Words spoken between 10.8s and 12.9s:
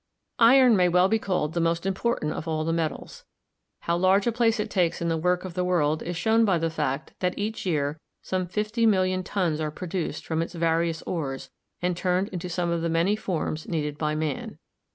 ores and turned into some of the